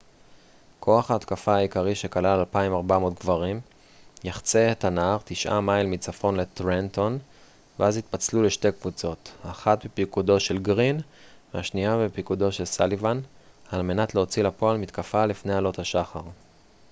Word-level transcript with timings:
כוח 0.79 1.11
ההתקפה 1.11 1.55
העיקרי 1.55 1.95
שכלל 1.95 2.39
2,400 2.39 3.19
גברים 3.19 3.59
יחצה 4.23 4.71
את 4.71 4.83
הנהר 4.83 5.17
תשעה 5.25 5.61
מייל 5.61 5.87
מצפון 5.87 6.35
לטרנטון 6.35 7.19
ואז 7.79 7.97
יתפצלו 7.97 8.43
לשתי 8.43 8.71
קבוצות 8.71 9.31
אחת 9.43 9.85
בפיקודו 9.85 10.39
של 10.39 10.57
גרין 10.59 11.01
והשנייה 11.53 11.97
בפיקודו 11.97 12.51
של 12.51 12.65
סאליבן 12.65 13.19
על 13.71 13.81
מנת 13.81 14.15
להוציא 14.15 14.43
לפועל 14.43 14.77
מתקפה 14.77 15.25
לפני 15.25 15.53
עלות 15.53 15.79
השחר 15.79 16.21